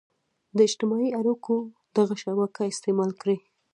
د 0.55 0.59
اجتماعي 0.67 1.09
اړيکو 1.19 1.55
دغه 1.97 2.15
شبکه 2.23 2.61
استعمال 2.71 3.11
کړي. 3.21 3.37